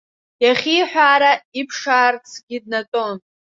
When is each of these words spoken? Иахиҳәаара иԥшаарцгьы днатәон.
Иахиҳәаара 0.45 1.31
иԥшаарцгьы 1.59 2.57
днатәон. 2.63 3.17